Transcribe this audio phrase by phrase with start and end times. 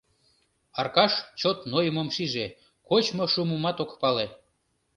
[0.79, 2.45] Аркаш чот нойымым шиже—
[2.87, 4.25] кочмо шумымат ок пале.